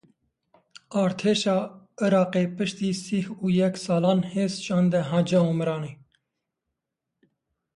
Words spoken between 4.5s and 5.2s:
şande